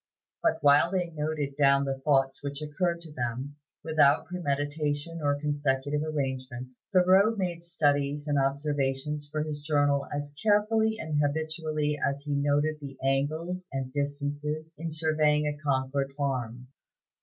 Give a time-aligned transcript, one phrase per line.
[0.41, 6.01] But while they noted down the thoughts which occurred to them, without premeditation or consecutive
[6.01, 12.33] arrangement, Thoreau made studies and observations for his journal as carefully and habitually as he
[12.33, 16.69] noted the angles and distances in surveying a Concord farm.